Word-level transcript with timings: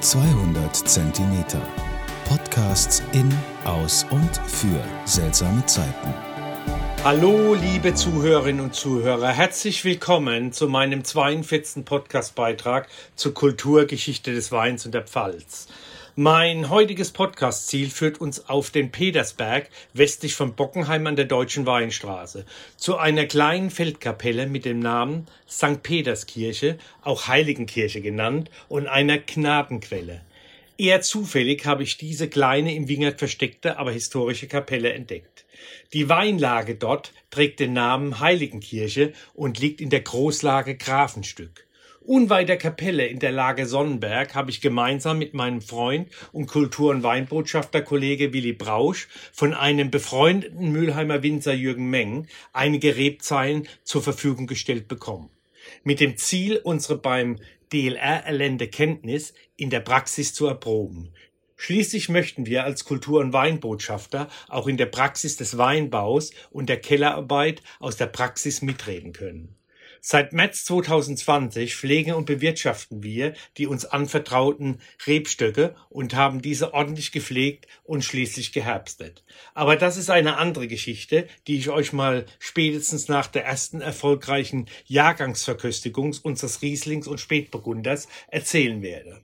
200 0.00 0.76
Zentimeter. 0.76 1.60
Podcasts 2.28 3.02
in, 3.12 3.32
aus 3.64 4.04
und 4.10 4.36
für 4.46 4.84
seltsame 5.06 5.64
Zeiten. 5.64 6.14
Hallo, 7.02 7.54
liebe 7.54 7.94
Zuhörerinnen 7.94 8.60
und 8.60 8.74
Zuhörer, 8.74 9.28
herzlich 9.28 9.84
willkommen 9.84 10.52
zu 10.52 10.68
meinem 10.68 11.02
42. 11.02 11.84
Podcastbeitrag 11.84 12.88
zur 13.14 13.32
Kulturgeschichte 13.32 14.34
des 14.34 14.52
Weins 14.52 14.84
und 14.84 14.92
der 14.92 15.02
Pfalz. 15.02 15.66
Mein 16.18 16.70
heutiges 16.70 17.10
Podcast-Ziel 17.10 17.90
führt 17.90 18.22
uns 18.22 18.48
auf 18.48 18.70
den 18.70 18.90
Petersberg 18.90 19.68
westlich 19.92 20.34
von 20.34 20.54
Bockenheim 20.54 21.06
an 21.06 21.14
der 21.14 21.26
Deutschen 21.26 21.66
Weinstraße 21.66 22.46
zu 22.78 22.96
einer 22.96 23.26
kleinen 23.26 23.68
Feldkapelle 23.68 24.46
mit 24.46 24.64
dem 24.64 24.78
Namen 24.78 25.26
St. 25.46 25.82
Peterskirche, 25.82 26.78
auch 27.02 27.28
Heiligenkirche 27.28 28.00
genannt, 28.00 28.50
und 28.70 28.86
einer 28.86 29.18
Gnadenquelle. 29.18 30.22
Eher 30.78 31.02
zufällig 31.02 31.66
habe 31.66 31.82
ich 31.82 31.98
diese 31.98 32.30
kleine 32.30 32.74
im 32.74 32.88
Wingert 32.88 33.18
versteckte, 33.18 33.78
aber 33.78 33.92
historische 33.92 34.46
Kapelle 34.46 34.94
entdeckt. 34.94 35.44
Die 35.92 36.08
Weinlage 36.08 36.76
dort 36.76 37.12
trägt 37.28 37.60
den 37.60 37.74
Namen 37.74 38.20
Heiligenkirche 38.20 39.12
und 39.34 39.58
liegt 39.58 39.82
in 39.82 39.90
der 39.90 40.00
Großlage 40.00 40.78
Grafenstück. 40.78 41.65
Unweit 42.06 42.48
der 42.48 42.56
Kapelle 42.56 43.04
in 43.04 43.18
der 43.18 43.32
Lage 43.32 43.66
Sonnenberg 43.66 44.36
habe 44.36 44.52
ich 44.52 44.60
gemeinsam 44.60 45.18
mit 45.18 45.34
meinem 45.34 45.60
Freund 45.60 46.08
und 46.30 46.46
Kultur- 46.46 46.92
und 46.92 47.02
Weinbotschafter 47.02 47.82
Kollege 47.82 48.32
Willi 48.32 48.52
Brausch 48.52 49.08
von 49.32 49.52
einem 49.52 49.90
befreundeten 49.90 50.70
Mülheimer 50.70 51.24
Winzer 51.24 51.52
Jürgen 51.52 51.90
Meng 51.90 52.28
einige 52.52 52.96
Rebzeilen 52.96 53.66
zur 53.82 54.02
Verfügung 54.04 54.46
gestellt 54.46 54.86
bekommen. 54.86 55.30
Mit 55.82 55.98
dem 55.98 56.16
Ziel, 56.16 56.60
unsere 56.62 56.96
beim 56.96 57.40
DLR 57.72 58.24
erlernte 58.24 58.68
Kenntnis 58.68 59.34
in 59.56 59.70
der 59.70 59.80
Praxis 59.80 60.32
zu 60.32 60.46
erproben. 60.46 61.12
Schließlich 61.56 62.08
möchten 62.08 62.46
wir 62.46 62.62
als 62.62 62.84
Kultur- 62.84 63.18
und 63.18 63.32
Weinbotschafter 63.32 64.28
auch 64.48 64.68
in 64.68 64.76
der 64.76 64.86
Praxis 64.86 65.36
des 65.36 65.58
Weinbaus 65.58 66.30
und 66.50 66.68
der 66.68 66.78
Kellerarbeit 66.78 67.62
aus 67.80 67.96
der 67.96 68.06
Praxis 68.06 68.62
mitreden 68.62 69.12
können. 69.12 69.56
Seit 70.08 70.32
März 70.32 70.64
2020 70.66 71.74
pflegen 71.74 72.14
und 72.14 72.26
bewirtschaften 72.26 73.02
wir 73.02 73.34
die 73.56 73.66
uns 73.66 73.84
anvertrauten 73.84 74.78
Rebstöcke 75.04 75.74
und 75.88 76.14
haben 76.14 76.40
diese 76.40 76.74
ordentlich 76.74 77.10
gepflegt 77.10 77.66
und 77.82 78.04
schließlich 78.04 78.52
geherbstet. 78.52 79.24
Aber 79.52 79.74
das 79.74 79.96
ist 79.96 80.08
eine 80.08 80.36
andere 80.36 80.68
Geschichte, 80.68 81.26
die 81.48 81.58
ich 81.58 81.70
euch 81.70 81.92
mal 81.92 82.24
spätestens 82.38 83.08
nach 83.08 83.26
der 83.26 83.46
ersten 83.46 83.80
erfolgreichen 83.80 84.66
Jahrgangsverköstigung 84.84 86.14
unseres 86.22 86.62
Rieslings 86.62 87.08
und 87.08 87.18
Spätburgunders 87.18 88.06
erzählen 88.28 88.82
werde. 88.82 89.22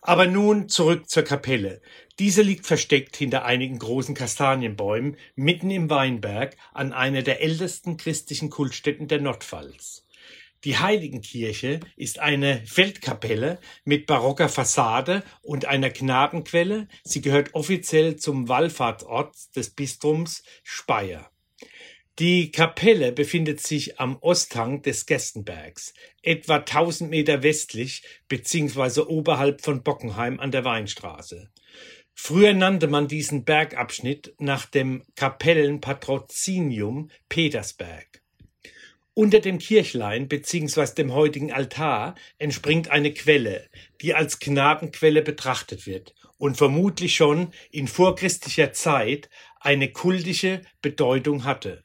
Aber 0.00 0.24
nun 0.24 0.70
zurück 0.70 1.10
zur 1.10 1.24
Kapelle. 1.24 1.82
Diese 2.18 2.40
liegt 2.40 2.66
versteckt 2.66 3.16
hinter 3.16 3.44
einigen 3.44 3.78
großen 3.78 4.14
Kastanienbäumen 4.14 5.18
mitten 5.34 5.70
im 5.70 5.90
Weinberg 5.90 6.56
an 6.72 6.94
einer 6.94 7.20
der 7.20 7.42
ältesten 7.42 7.98
christlichen 7.98 8.48
Kultstätten 8.48 9.08
der 9.08 9.20
Nordpfalz. 9.20 10.06
Die 10.64 10.78
Heiligenkirche 10.78 11.80
ist 11.96 12.20
eine 12.20 12.62
Feldkapelle 12.66 13.58
mit 13.84 14.06
barocker 14.06 14.48
Fassade 14.48 15.24
und 15.42 15.64
einer 15.64 15.90
Gnadenquelle. 15.90 16.86
Sie 17.02 17.20
gehört 17.20 17.54
offiziell 17.54 18.16
zum 18.16 18.48
Wallfahrtsort 18.48 19.56
des 19.56 19.70
Bistums 19.70 20.44
Speyer. 20.62 21.32
Die 22.20 22.52
Kapelle 22.52 23.10
befindet 23.10 23.60
sich 23.60 23.98
am 23.98 24.18
Osthang 24.20 24.82
des 24.82 25.06
Gestenbergs, 25.06 25.94
etwa 26.22 26.56
1000 26.56 27.10
Meter 27.10 27.42
westlich 27.42 28.04
bzw. 28.28 29.00
oberhalb 29.00 29.62
von 29.62 29.82
Bockenheim 29.82 30.38
an 30.38 30.52
der 30.52 30.64
Weinstraße. 30.64 31.50
Früher 32.14 32.52
nannte 32.52 32.86
man 32.86 33.08
diesen 33.08 33.44
Bergabschnitt 33.44 34.34
nach 34.38 34.66
dem 34.66 35.02
Kapellenpatrozinium 35.16 37.10
Petersberg. 37.28 38.21
Unter 39.14 39.40
dem 39.40 39.58
Kirchlein 39.58 40.26
bzw. 40.26 40.94
dem 40.94 41.12
heutigen 41.12 41.52
Altar 41.52 42.14
entspringt 42.38 42.90
eine 42.90 43.12
Quelle, 43.12 43.68
die 44.00 44.14
als 44.14 44.38
Gnadenquelle 44.38 45.20
betrachtet 45.20 45.86
wird 45.86 46.14
und 46.38 46.56
vermutlich 46.56 47.14
schon 47.14 47.52
in 47.70 47.88
vorchristlicher 47.88 48.72
Zeit 48.72 49.28
eine 49.60 49.92
kultische 49.92 50.62
Bedeutung 50.80 51.44
hatte. 51.44 51.84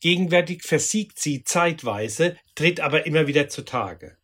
Gegenwärtig 0.00 0.62
versiegt 0.62 1.18
sie 1.18 1.42
zeitweise, 1.42 2.36
tritt 2.54 2.78
aber 2.78 3.04
immer 3.04 3.26
wieder 3.26 3.48
zutage. 3.48 4.16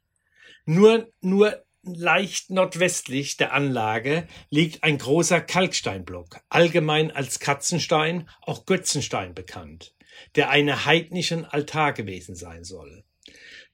Nur, 0.65 1.11
nur 1.21 1.65
leicht 1.83 2.51
nordwestlich 2.51 3.37
der 3.37 3.55
Anlage 3.55 4.28
liegt 4.51 4.84
ein 4.84 4.99
großer 4.99 5.41
Kalksteinblock, 5.41 6.39
allgemein 6.49 7.11
als 7.11 7.41
Katzenstein, 7.41 8.28
auch 8.43 8.67
Götzenstein 8.67 9.34
bekannt 9.34 9.96
der 10.34 10.50
eine 10.50 10.84
heidnischen 10.84 11.44
Altar 11.44 11.93
gewesen 11.93 12.34
sein 12.34 12.65
soll. 12.65 13.04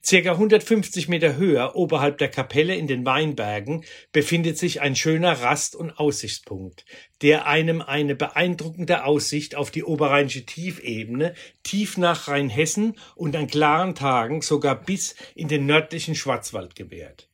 Circa 0.04 0.32
150 0.32 1.06
Meter 1.06 1.36
höher 1.36 1.76
oberhalb 1.76 2.18
der 2.18 2.28
Kapelle 2.28 2.74
in 2.74 2.88
den 2.88 3.06
Weinbergen 3.06 3.84
befindet 4.10 4.58
sich 4.58 4.80
ein 4.80 4.96
schöner 4.96 5.42
Rast- 5.42 5.76
und 5.76 5.92
Aussichtspunkt, 5.92 6.84
der 7.22 7.46
einem 7.46 7.80
eine 7.80 8.16
beeindruckende 8.16 9.04
Aussicht 9.04 9.54
auf 9.54 9.70
die 9.70 9.84
oberrheinische 9.84 10.44
Tiefebene 10.44 11.34
tief 11.62 11.98
nach 11.98 12.26
Rheinhessen 12.26 12.98
und 13.14 13.36
an 13.36 13.46
klaren 13.46 13.94
Tagen 13.94 14.42
sogar 14.42 14.74
bis 14.74 15.14
in 15.36 15.46
den 15.46 15.66
nördlichen 15.66 16.16
Schwarzwald 16.16 16.74
gewährt. 16.74 17.28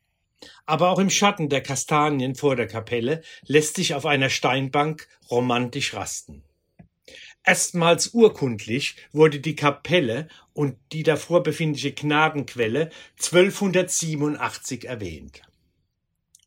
Aber 0.66 0.90
auch 0.90 0.98
im 0.98 1.08
Schatten 1.08 1.48
der 1.48 1.62
Kastanien 1.62 2.34
vor 2.34 2.54
der 2.54 2.66
Kapelle 2.66 3.22
lässt 3.46 3.76
sich 3.76 3.94
auf 3.94 4.04
einer 4.04 4.28
Steinbank 4.28 5.08
romantisch 5.30 5.94
rasten. 5.94 6.44
Erstmals 7.48 8.08
urkundlich 8.08 8.96
wurde 9.10 9.40
die 9.40 9.56
Kapelle 9.56 10.28
und 10.52 10.76
die 10.92 11.02
davor 11.02 11.42
befindliche 11.42 11.92
Gnadenquelle 11.92 12.90
1287 13.16 14.84
erwähnt. 14.84 15.40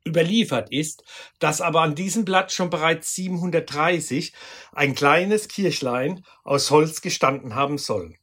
Überliefert 0.05 0.71
ist, 0.71 1.03
dass 1.39 1.59
aber 1.59 1.81
an 1.81 1.95
diesem 1.95 2.23
Blatt 2.23 2.51
schon 2.51 2.69
bereits 2.69 3.15
730 3.15 4.31
ein 4.73 4.93
kleines 4.93 5.47
Kirchlein 5.47 6.23
aus 6.43 6.69
Holz 6.69 7.01
gestanden 7.01 7.55
haben 7.55 7.79
soll. 7.79 8.13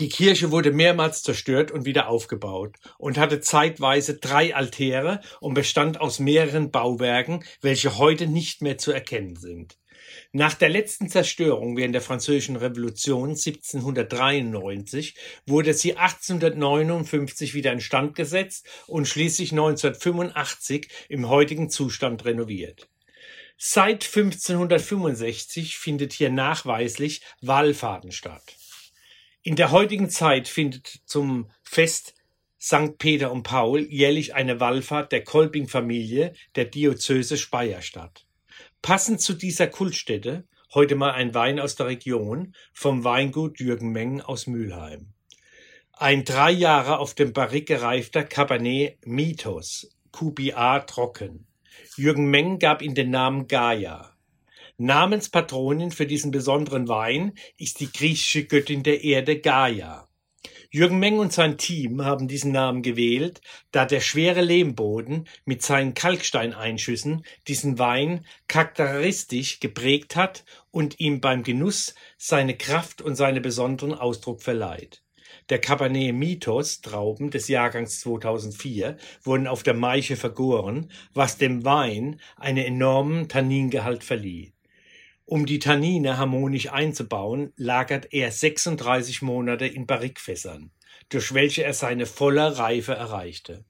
Die 0.00 0.08
Kirche 0.08 0.50
wurde 0.50 0.72
mehrmals 0.72 1.22
zerstört 1.22 1.70
und 1.70 1.84
wieder 1.84 2.08
aufgebaut 2.08 2.76
und 2.96 3.18
hatte 3.18 3.42
zeitweise 3.42 4.16
drei 4.16 4.54
Altäre 4.54 5.20
und 5.40 5.52
bestand 5.52 6.00
aus 6.00 6.18
mehreren 6.18 6.70
Bauwerken, 6.70 7.44
welche 7.60 7.98
heute 7.98 8.26
nicht 8.26 8.62
mehr 8.62 8.78
zu 8.78 8.90
erkennen 8.90 9.36
sind. 9.36 9.76
Nach 10.32 10.54
der 10.54 10.68
letzten 10.68 11.08
Zerstörung 11.08 11.76
während 11.76 11.94
der 11.94 12.02
Französischen 12.02 12.56
Revolution 12.56 13.30
1793 13.30 15.14
wurde 15.46 15.74
sie 15.74 15.96
1859 15.96 17.54
wieder 17.54 17.72
instand 17.72 18.14
gesetzt 18.14 18.66
und 18.86 19.08
schließlich 19.08 19.52
1985 19.52 20.88
im 21.08 21.28
heutigen 21.28 21.70
Zustand 21.70 22.24
renoviert. 22.24 22.88
Seit 23.56 24.04
1565 24.04 25.78
findet 25.78 26.12
hier 26.12 26.30
nachweislich 26.30 27.22
Wallfahrten 27.40 28.12
statt. 28.12 28.54
In 29.42 29.56
der 29.56 29.72
heutigen 29.72 30.10
Zeit 30.10 30.46
findet 30.46 31.00
zum 31.06 31.50
Fest 31.64 32.14
St. 32.60 32.98
Peter 32.98 33.32
und 33.32 33.42
Paul 33.42 33.80
jährlich 33.90 34.34
eine 34.34 34.60
Wallfahrt 34.60 35.10
der 35.10 35.24
Kolping-Familie 35.24 36.34
der 36.54 36.66
Diözese 36.66 37.36
Speyer 37.36 37.82
statt. 37.82 38.27
Passend 38.82 39.20
zu 39.20 39.34
dieser 39.34 39.66
Kultstätte 39.66 40.46
heute 40.72 40.94
mal 40.94 41.10
ein 41.10 41.34
Wein 41.34 41.58
aus 41.60 41.74
der 41.74 41.86
Region 41.86 42.54
vom 42.72 43.04
Weingut 43.04 43.58
Jürgen 43.58 43.90
Meng 43.90 44.20
aus 44.20 44.46
Mülheim. 44.46 45.12
Ein 45.92 46.24
drei 46.24 46.52
Jahre 46.52 46.98
auf 46.98 47.14
dem 47.14 47.32
Barrique 47.32 47.74
gereifter 47.74 48.22
Cabernet 48.22 49.04
Mythos, 49.04 49.94
QBA 50.12 50.80
trocken. 50.80 51.46
Jürgen 51.96 52.30
Meng 52.30 52.58
gab 52.58 52.80
ihm 52.80 52.94
den 52.94 53.10
Namen 53.10 53.48
Gaia. 53.48 54.16
Namenspatronin 54.76 55.90
für 55.90 56.06
diesen 56.06 56.30
besonderen 56.30 56.86
Wein 56.86 57.34
ist 57.58 57.80
die 57.80 57.90
griechische 57.90 58.44
Göttin 58.44 58.84
der 58.84 59.02
Erde 59.02 59.40
Gaia. 59.40 60.07
Jürgen 60.70 60.98
Meng 60.98 61.18
und 61.18 61.32
sein 61.32 61.56
Team 61.56 62.04
haben 62.04 62.28
diesen 62.28 62.52
Namen 62.52 62.82
gewählt, 62.82 63.40
da 63.70 63.86
der 63.86 64.00
schwere 64.00 64.42
Lehmboden 64.42 65.26
mit 65.46 65.62
seinen 65.62 65.94
Kalksteineinschüssen 65.94 67.24
diesen 67.46 67.78
Wein 67.78 68.26
charakteristisch 68.48 69.60
geprägt 69.60 70.14
hat 70.14 70.44
und 70.70 71.00
ihm 71.00 71.22
beim 71.22 71.42
Genuss 71.42 71.94
seine 72.18 72.54
Kraft 72.54 73.00
und 73.00 73.14
seinen 73.14 73.40
besonderen 73.40 73.94
Ausdruck 73.94 74.42
verleiht. 74.42 75.02
Der 75.48 75.58
Cabernet 75.58 76.14
Mythos 76.14 76.82
Trauben 76.82 77.30
des 77.30 77.48
Jahrgangs 77.48 78.00
2004 78.00 78.98
wurden 79.22 79.46
auf 79.46 79.62
der 79.62 79.72
Maiche 79.72 80.16
vergoren, 80.16 80.90
was 81.14 81.38
dem 81.38 81.64
Wein 81.64 82.20
einen 82.36 82.58
enormen 82.58 83.30
Tanningehalt 83.30 84.04
verlieh. 84.04 84.52
Um 85.30 85.44
die 85.44 85.58
Tannine 85.58 86.16
harmonisch 86.16 86.72
einzubauen, 86.72 87.52
lagert 87.58 88.14
er 88.14 88.32
36 88.32 89.20
Monate 89.20 89.66
in 89.66 89.86
Barrikfässern, 89.86 90.70
durch 91.10 91.34
welche 91.34 91.64
er 91.64 91.74
seine 91.74 92.06
volle 92.06 92.56
Reife 92.56 92.94
erreichte. 92.94 93.62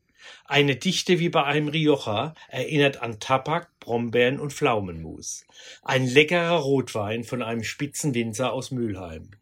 Eine 0.45 0.77
Dichte 0.77 1.19
wie 1.19 1.31
bei 1.31 1.43
einem 1.43 1.67
Rioja 1.67 2.35
erinnert 2.47 3.03
an 3.03 3.19
Tabak, 3.19 3.77
Brombeeren 3.81 4.39
und 4.39 4.53
Pflaumenmus. 4.53 5.47
Ein 5.83 6.07
leckerer 6.07 6.61
Rotwein 6.61 7.25
von 7.25 7.43
einem 7.43 7.65
Spitzenwinzer 7.65 8.53
aus 8.53 8.71
Mülheim. 8.71 9.33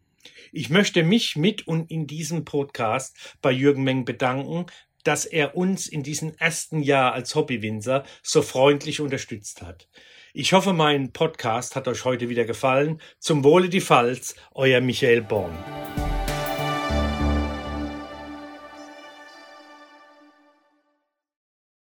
Ich 0.51 0.71
möchte 0.71 1.03
mich 1.03 1.35
mit 1.35 1.67
und 1.67 1.91
in 1.91 2.07
diesem 2.07 2.45
Podcast 2.45 3.15
bei 3.43 3.51
Jürgen 3.51 3.83
Meng 3.83 4.05
bedanken, 4.05 4.65
dass 5.03 5.25
er 5.25 5.55
uns 5.55 5.87
in 5.87 6.01
diesem 6.01 6.33
ersten 6.39 6.81
Jahr 6.81 7.13
als 7.13 7.35
Hobbywinzer 7.35 8.05
so 8.23 8.41
freundlich 8.41 9.01
unterstützt 9.01 9.61
hat. 9.61 9.87
Ich 10.39 10.53
hoffe, 10.53 10.71
mein 10.71 11.13
Podcast 11.13 11.75
hat 11.75 11.87
euch 11.87 12.05
heute 12.05 12.29
wieder 12.29 12.45
gefallen. 12.45 13.01
Zum 13.17 13.43
Wohle 13.43 13.69
die 13.69 13.81
Pfalz, 13.81 14.35
euer 14.53 14.81
Michael 14.81 15.23
Born. 15.23 15.57